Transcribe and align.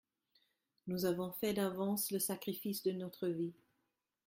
Nous 0.87 1.05
avons 1.05 1.31
fait 1.31 1.53
d'avance 1.53 2.09
le 2.09 2.17
sacrifice 2.17 2.81
de 2.81 2.91
notre 2.91 3.27
vie. 3.27 3.53